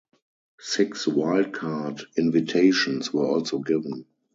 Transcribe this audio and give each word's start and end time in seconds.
Six 0.61 1.05
wildcard 1.05 2.03
intivations 2.17 3.13
were 3.13 3.27
also 3.27 3.59
given. 3.59 4.07